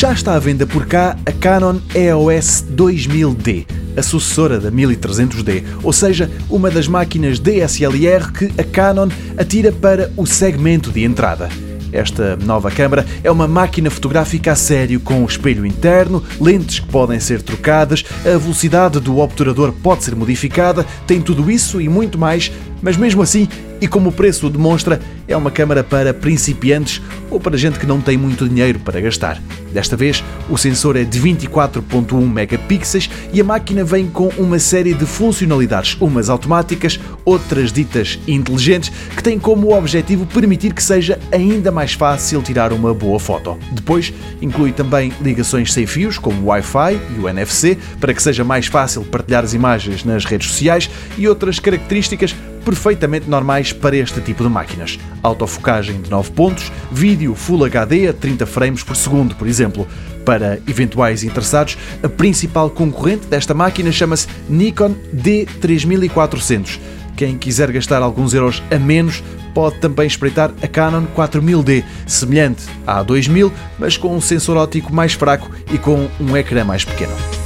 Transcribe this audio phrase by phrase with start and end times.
[0.00, 5.92] Já está à venda por cá a Canon EOS 2000D, a sucessora da 1300D, ou
[5.92, 11.50] seja, uma das máquinas DSLR que a Canon atira para o segmento de entrada.
[11.92, 17.20] Esta nova câmara é uma máquina fotográfica a sério com espelho interno, lentes que podem
[17.20, 22.50] ser trocadas, a velocidade do obturador pode ser modificada, tem tudo isso e muito mais,
[22.80, 23.46] mas mesmo assim,
[23.82, 27.86] e como o preço o demonstra, é uma câmara para principiantes ou para gente que
[27.86, 29.38] não tem muito dinheiro para gastar.
[29.72, 34.94] Desta vez, o sensor é de 24.1 megapixels e a máquina vem com uma série
[34.94, 41.70] de funcionalidades, umas automáticas, outras ditas inteligentes, que têm como objetivo permitir que seja ainda
[41.70, 43.58] mais fácil tirar uma boa foto.
[43.72, 48.42] Depois, inclui também ligações sem fios, como o Wi-Fi e o NFC, para que seja
[48.44, 54.20] mais fácil partilhar as imagens nas redes sociais e outras características perfeitamente normais para este
[54.20, 54.98] tipo de máquinas.
[55.22, 59.86] Autofocagem de 9 pontos, vídeo Full HD a 30 frames por segundo, por exemplo.
[60.24, 66.78] Para eventuais interessados, a principal concorrente desta máquina chama-se Nikon D3400.
[67.16, 69.22] Quem quiser gastar alguns euros a menos
[69.54, 75.12] pode também espreitar a Canon 4000D, semelhante à 2000, mas com um sensor óptico mais
[75.12, 77.39] fraco e com um ecrã mais pequeno.